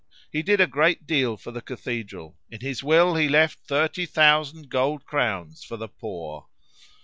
He 0.31 0.41
did 0.41 0.59
a 0.59 0.65
great 0.65 1.05
deal 1.05 1.37
for 1.37 1.51
the 1.51 1.61
cathedral. 1.61 2.35
In 2.49 2.61
his 2.61 2.81
will 2.83 3.13
he 3.13 3.29
left 3.29 3.59
thirty 3.59 4.07
thousand 4.07 4.67
gold 4.69 5.05
crowns 5.05 5.63
for 5.63 5.77
the 5.77 5.87
poor." 5.89 6.47